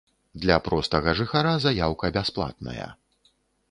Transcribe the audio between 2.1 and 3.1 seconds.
бясплатная.